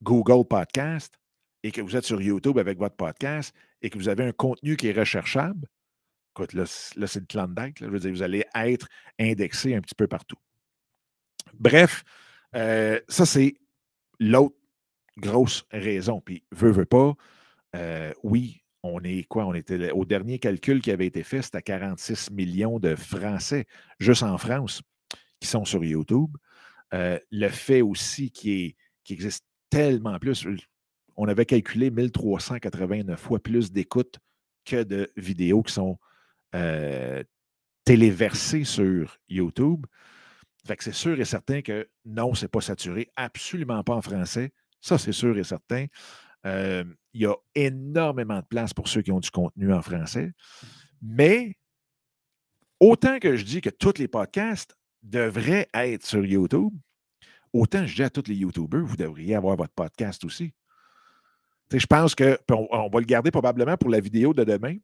Google 0.03 0.47
Podcast, 0.47 1.20
et 1.63 1.73
que 1.73 1.81
vous 1.81 1.97
êtes 1.97 2.05
sur 2.05 2.21
YouTube 2.21 2.59
avec 2.59 2.79
votre 2.79 2.97
podcast 2.97 3.55
et 3.83 3.91
que 3.91 3.99
vous 3.99 4.09
avez 4.09 4.25
un 4.25 4.33
contenu 4.33 4.77
qui 4.77 4.89
est 4.89 4.99
recherchable, 4.99 5.67
écoute, 6.35 6.53
là, 6.55 6.67
c'est 6.67 7.21
le 7.21 7.27
Klondike. 7.27 7.79
je 7.81 7.87
veux 7.87 7.99
dire, 7.99 8.11
vous 8.11 8.23
allez 8.23 8.45
être 8.55 8.89
indexé 9.19 9.75
un 9.75 9.81
petit 9.81 9.95
peu 9.95 10.07
partout. 10.07 10.37
Bref, 11.55 12.05
euh, 12.55 13.01
ça, 13.09 13.27
c'est 13.27 13.55
l'autre 14.19 14.57
grosse 15.17 15.65
raison. 15.71 16.21
Puis, 16.21 16.45
veut, 16.53 16.71
veut 16.71 16.85
pas, 16.85 17.15
euh, 17.77 18.13
oui, 18.23 18.63
on 18.83 19.03
est 19.03 19.25
quoi? 19.25 19.47
On 19.47 19.55
était 19.55 19.91
au 19.91 20.05
dernier 20.05 20.39
calcul 20.39 20.81
qui 20.81 20.91
avait 20.91 21.07
été 21.07 21.23
fait, 21.23 21.43
c'était 21.43 21.63
46 21.63 22.31
millions 22.31 22.79
de 22.79 22.95
Français, 22.95 23.67
juste 23.99 24.23
en 24.23 24.39
France, 24.39 24.83
qui 25.41 25.49
sont 25.49 25.65
sur 25.65 25.85
YouTube. 25.85 26.37
Euh, 26.95 27.19
le 27.31 27.49
fait 27.49 27.83
aussi 27.83 28.31
qu'il 28.31 28.75
existe 29.09 29.45
tellement 29.69 30.19
plus, 30.19 30.47
on 31.21 31.29
avait 31.29 31.45
calculé 31.45 31.91
1389 31.91 33.21
fois 33.21 33.41
plus 33.41 33.71
d'écoutes 33.71 34.19
que 34.65 34.83
de 34.83 35.13
vidéos 35.19 35.63
qui 35.63 35.75
sont 35.75 35.99
euh, 36.55 37.23
téléversées 37.85 38.65
sur 38.65 39.19
YouTube. 39.29 39.85
C'est 40.67 40.95
sûr 40.95 41.21
et 41.21 41.27
certain 41.27 41.61
que 41.61 41.91
non, 42.07 42.33
ce 42.33 42.45
n'est 42.45 42.49
pas 42.49 42.63
saturé, 42.63 43.11
absolument 43.17 43.85
pas 43.85 43.95
en 43.95 44.01
français. 44.01 44.55
Ça, 44.81 44.97
c'est 44.97 45.13
sûr 45.13 45.37
et 45.37 45.45
certain. 45.45 45.89
Euh, 46.47 46.85
il 47.13 47.21
y 47.21 47.27
a 47.27 47.35
énormément 47.55 48.41
de 48.41 48.47
place 48.47 48.73
pour 48.73 48.89
ceux 48.89 49.03
qui 49.03 49.13
ont 49.13 49.21
du 49.21 49.31
contenu 49.31 49.75
en 49.75 49.83
français. 49.83 50.33
Mais 51.03 51.59
autant 52.79 53.19
que 53.19 53.37
je 53.37 53.45
dis 53.45 53.61
que 53.61 53.69
tous 53.69 53.99
les 53.99 54.09
podcasts 54.09 54.75
devraient 55.03 55.69
être 55.75 56.07
sur 56.07 56.25
YouTube, 56.25 56.73
autant 57.53 57.85
je 57.85 57.95
dis 57.95 58.03
à 58.03 58.09
tous 58.09 58.27
les 58.27 58.37
YouTubers, 58.37 58.87
vous 58.87 58.97
devriez 58.97 59.35
avoir 59.35 59.57
votre 59.57 59.75
podcast 59.75 60.25
aussi. 60.25 60.55
Je 61.79 61.87
pense 61.87 62.15
que 62.15 62.39
on, 62.51 62.89
va 62.89 63.01
le 63.01 63.07
garder 63.07 63.31
probablement 63.31 63.77
pour 63.77 63.91
la 63.91 64.01
vidéo 64.01 64.35
de 64.35 64.45
demain, 64.45 64.77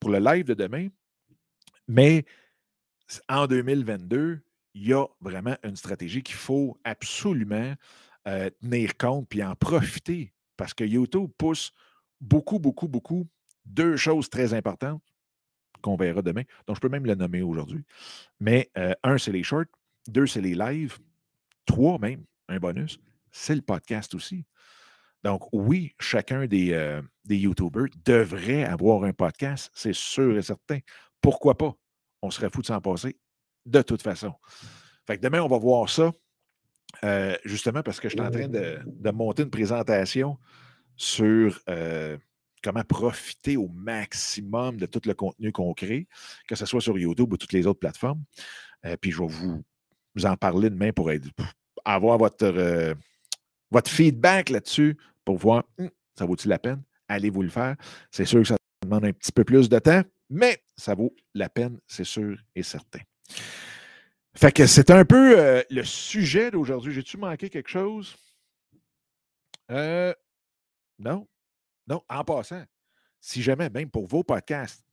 pour 0.00 0.10
le 0.10 0.18
live 0.18 0.44
de 0.44 0.54
demain. 0.54 0.88
Mais 1.88 2.24
en 3.28 3.46
2022, 3.46 4.40
il 4.74 4.86
y 4.86 4.92
a 4.92 5.06
vraiment 5.20 5.56
une 5.62 5.76
stratégie 5.76 6.22
qu'il 6.22 6.36
faut 6.36 6.78
absolument 6.84 7.74
euh, 8.26 8.50
tenir 8.60 8.96
compte 8.96 9.28
puis 9.28 9.42
en 9.42 9.54
profiter 9.54 10.32
parce 10.56 10.74
que 10.74 10.84
YouTube 10.84 11.30
pousse 11.36 11.72
beaucoup, 12.20 12.58
beaucoup, 12.58 12.88
beaucoup 12.88 13.26
deux 13.64 13.96
choses 13.96 14.30
très 14.30 14.54
importantes 14.54 15.02
qu'on 15.82 15.96
verra 15.96 16.22
demain. 16.22 16.42
Donc, 16.66 16.76
je 16.76 16.80
peux 16.80 16.88
même 16.88 17.06
le 17.06 17.14
nommer 17.14 17.42
aujourd'hui. 17.42 17.84
Mais 18.40 18.70
euh, 18.78 18.94
un, 19.02 19.18
c'est 19.18 19.32
les 19.32 19.42
shorts. 19.42 19.66
Deux, 20.08 20.26
c'est 20.26 20.40
les 20.40 20.54
lives. 20.54 20.98
Trois, 21.66 21.98
même, 21.98 22.24
un 22.48 22.58
bonus, 22.58 22.98
c'est 23.30 23.54
le 23.54 23.62
podcast 23.62 24.14
aussi. 24.14 24.44
Donc, 25.24 25.48
oui, 25.52 25.94
chacun 26.00 26.46
des, 26.46 26.72
euh, 26.72 27.00
des 27.24 27.36
YouTubers 27.36 27.88
devrait 28.04 28.64
avoir 28.64 29.04
un 29.04 29.12
podcast, 29.12 29.70
c'est 29.74 29.94
sûr 29.94 30.36
et 30.36 30.42
certain. 30.42 30.78
Pourquoi 31.20 31.56
pas? 31.56 31.74
On 32.22 32.30
serait 32.30 32.50
fou 32.50 32.60
de 32.60 32.66
s'en 32.66 32.80
passer 32.80 33.16
de 33.64 33.82
toute 33.82 34.02
façon. 34.02 34.34
Fait 35.06 35.16
que 35.16 35.22
demain, 35.22 35.40
on 35.40 35.48
va 35.48 35.58
voir 35.58 35.88
ça. 35.88 36.12
Euh, 37.04 37.36
justement 37.44 37.82
parce 37.82 38.00
que 38.00 38.08
je 38.08 38.14
suis 38.14 38.20
en 38.20 38.30
train 38.30 38.48
de, 38.48 39.10
monter 39.12 39.44
une 39.44 39.50
présentation 39.50 40.36
sur 40.94 41.58
euh, 41.70 42.18
comment 42.62 42.84
profiter 42.84 43.56
au 43.56 43.68
maximum 43.68 44.76
de 44.76 44.84
tout 44.84 45.00
le 45.06 45.14
contenu 45.14 45.52
qu'on 45.52 45.72
crée, 45.72 46.06
que 46.46 46.54
ce 46.54 46.66
soit 46.66 46.82
sur 46.82 46.98
YouTube 46.98 47.32
ou 47.32 47.38
toutes 47.38 47.54
les 47.54 47.66
autres 47.66 47.80
plateformes. 47.80 48.22
Puis 49.00 49.10
je 49.10 49.20
vais 49.20 49.26
vous, 49.26 49.64
en 50.24 50.36
parler 50.36 50.68
demain 50.68 50.92
pour, 50.92 51.10
avoir 51.84 52.18
votre, 52.18 52.94
votre 53.70 53.90
feedback 53.90 54.50
là-dessus 54.50 54.98
pour 55.24 55.36
voir 55.36 55.64
hum, 55.78 55.90
ça 56.18 56.26
vaut-il 56.26 56.48
la 56.48 56.58
peine? 56.58 56.82
Allez 57.08 57.30
vous 57.30 57.42
le 57.42 57.50
faire? 57.50 57.76
C'est 58.10 58.24
sûr 58.24 58.40
que 58.40 58.48
ça 58.48 58.56
demande 58.82 59.04
un 59.04 59.12
petit 59.12 59.32
peu 59.32 59.44
plus 59.44 59.68
de 59.68 59.78
temps, 59.78 60.02
mais 60.30 60.62
ça 60.76 60.94
vaut 60.94 61.14
la 61.34 61.48
peine, 61.48 61.78
c'est 61.86 62.04
sûr 62.04 62.38
et 62.54 62.62
certain. 62.62 63.00
Fait 64.34 64.52
que 64.52 64.66
c'est 64.66 64.90
un 64.90 65.04
peu 65.04 65.38
euh, 65.38 65.62
le 65.70 65.84
sujet 65.84 66.50
d'aujourd'hui. 66.50 66.92
J'ai-tu 66.92 67.18
manqué 67.18 67.50
quelque 67.50 67.68
chose? 67.68 68.16
Euh, 69.70 70.14
non. 70.98 71.26
Non, 71.86 72.02
en 72.08 72.24
passant, 72.24 72.64
si 73.20 73.42
jamais, 73.42 73.68
même 73.68 73.90
pour 73.90 74.06
vos 74.06 74.22
podcasts, 74.22 74.84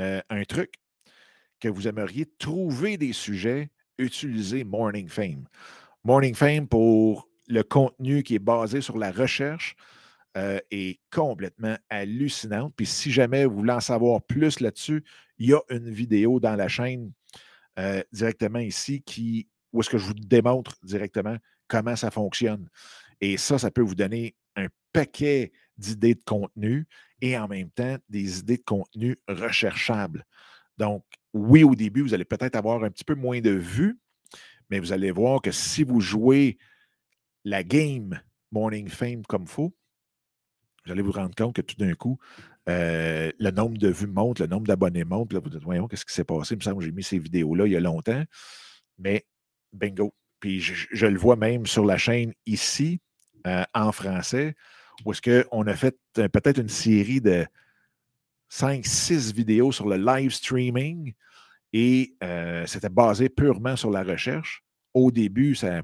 euh, 0.00 0.20
un 0.30 0.44
truc 0.44 0.74
que 1.60 1.68
vous 1.68 1.86
aimeriez 1.86 2.26
trouver 2.38 2.96
des 2.96 3.12
sujets, 3.12 3.70
utilisez 3.98 4.64
Morning 4.64 5.08
Fame. 5.08 5.46
Morning 6.02 6.34
Fame 6.34 6.66
pour 6.66 7.28
le 7.52 7.62
contenu 7.62 8.22
qui 8.22 8.36
est 8.36 8.40
basé 8.40 8.80
sur 8.80 8.98
la 8.98 9.12
recherche 9.12 9.76
est 10.34 10.98
complètement 11.10 11.76
hallucinant. 11.90 12.72
Puis 12.74 12.86
si 12.86 13.12
jamais 13.12 13.44
vous 13.44 13.56
voulez 13.56 13.74
en 13.74 13.80
savoir 13.80 14.22
plus 14.22 14.60
là-dessus, 14.60 15.04
il 15.36 15.50
y 15.50 15.52
a 15.52 15.60
une 15.68 15.90
vidéo 15.90 16.40
dans 16.40 16.56
la 16.56 16.68
chaîne 16.68 17.12
euh, 17.78 18.02
directement 18.12 18.58
ici 18.58 19.02
qui, 19.02 19.48
où 19.72 19.80
est-ce 19.80 19.90
que 19.90 19.98
je 19.98 20.06
vous 20.06 20.14
démontre 20.14 20.76
directement 20.82 21.36
comment 21.68 21.96
ça 21.96 22.10
fonctionne. 22.10 22.68
Et 23.20 23.36
ça, 23.36 23.58
ça 23.58 23.70
peut 23.70 23.82
vous 23.82 23.94
donner 23.94 24.34
un 24.56 24.68
paquet 24.92 25.52
d'idées 25.76 26.14
de 26.14 26.22
contenu 26.22 26.86
et 27.20 27.36
en 27.38 27.48
même 27.48 27.70
temps 27.70 27.96
des 28.08 28.40
idées 28.40 28.58
de 28.58 28.64
contenu 28.64 29.16
recherchables. 29.26 30.24
Donc, 30.76 31.04
oui, 31.32 31.64
au 31.64 31.74
début, 31.74 32.02
vous 32.02 32.14
allez 32.14 32.24
peut-être 32.24 32.56
avoir 32.56 32.84
un 32.84 32.90
petit 32.90 33.04
peu 33.04 33.14
moins 33.14 33.40
de 33.40 33.50
vues, 33.50 33.98
mais 34.70 34.78
vous 34.78 34.92
allez 34.92 35.10
voir 35.10 35.40
que 35.40 35.50
si 35.50 35.82
vous 35.82 36.00
jouez 36.00 36.58
la 37.44 37.62
game 37.62 38.20
Morning 38.50 38.88
Fame 38.88 39.22
comme 39.24 39.46
faut, 39.46 39.74
vous 40.84 40.92
allez 40.92 41.02
vous 41.02 41.12
rendre 41.12 41.34
compte 41.34 41.54
que 41.54 41.62
tout 41.62 41.76
d'un 41.76 41.94
coup, 41.94 42.18
euh, 42.68 43.30
le 43.38 43.50
nombre 43.50 43.78
de 43.78 43.88
vues 43.88 44.06
monte, 44.06 44.40
le 44.40 44.46
nombre 44.46 44.66
d'abonnés 44.66 45.04
monte. 45.04 45.28
Puis 45.28 45.36
là, 45.36 45.40
vous 45.42 45.50
dites, 45.50 45.62
voyons, 45.62 45.88
qu'est-ce 45.88 46.04
qui 46.04 46.14
s'est 46.14 46.24
passé? 46.24 46.54
Il 46.54 46.58
me 46.58 46.62
semble 46.62 46.78
que 46.78 46.84
j'ai 46.84 46.92
mis 46.92 47.02
ces 47.02 47.18
vidéos-là 47.18 47.66
il 47.66 47.72
y 47.72 47.76
a 47.76 47.80
longtemps. 47.80 48.22
Mais 48.98 49.24
bingo. 49.72 50.14
Puis 50.40 50.60
je, 50.60 51.06
le 51.06 51.18
vois 51.18 51.36
même 51.36 51.66
sur 51.66 51.84
la 51.84 51.96
chaîne 51.96 52.32
ici, 52.46 53.00
euh, 53.46 53.62
en 53.74 53.92
français, 53.92 54.56
où 55.04 55.12
est-ce 55.12 55.22
qu'on 55.22 55.66
a 55.66 55.76
fait 55.76 55.96
euh, 56.18 56.28
peut-être 56.28 56.58
une 56.58 56.68
série 56.68 57.20
de 57.20 57.46
5-6 58.50 59.32
vidéos 59.32 59.70
sur 59.70 59.88
le 59.88 59.96
live 59.96 60.32
streaming 60.32 61.14
et 61.72 62.16
c'était 62.66 62.90
basé 62.90 63.30
purement 63.30 63.76
sur 63.76 63.90
la 63.90 64.02
recherche. 64.02 64.62
Au 64.92 65.10
début, 65.10 65.54
ça 65.54 65.82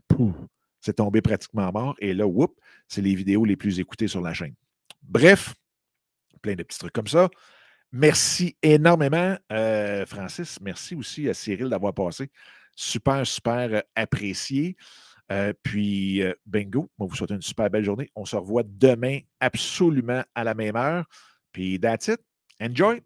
c'est 0.88 0.94
tombé 0.94 1.20
pratiquement 1.20 1.70
mort. 1.70 1.94
Et 1.98 2.14
là, 2.14 2.26
whoop, 2.26 2.58
c'est 2.88 3.02
les 3.02 3.14
vidéos 3.14 3.44
les 3.44 3.56
plus 3.56 3.78
écoutées 3.78 4.08
sur 4.08 4.22
la 4.22 4.32
chaîne. 4.32 4.54
Bref, 5.02 5.54
plein 6.40 6.54
de 6.54 6.62
petits 6.62 6.78
trucs 6.78 6.94
comme 6.94 7.06
ça. 7.06 7.28
Merci 7.92 8.56
énormément, 8.62 9.36
euh, 9.52 10.06
Francis. 10.06 10.58
Merci 10.62 10.94
aussi 10.94 11.28
à 11.28 11.34
Cyril 11.34 11.68
d'avoir 11.68 11.92
passé. 11.92 12.30
Super, 12.74 13.26
super 13.26 13.74
euh, 13.74 13.80
apprécié. 13.94 14.76
Euh, 15.30 15.52
puis, 15.62 16.22
bingo, 16.46 16.90
moi, 16.98 17.06
vous 17.06 17.14
souhaite 17.14 17.32
une 17.32 17.42
super 17.42 17.68
belle 17.68 17.84
journée. 17.84 18.10
On 18.14 18.24
se 18.24 18.36
revoit 18.36 18.62
demain 18.64 19.18
absolument 19.40 20.22
à 20.34 20.42
la 20.42 20.54
même 20.54 20.76
heure. 20.76 21.04
Puis, 21.52 21.78
that's 21.78 22.08
it. 22.08 22.20
Enjoy! 22.62 23.02